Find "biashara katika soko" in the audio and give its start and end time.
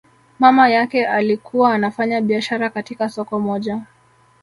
2.21-3.39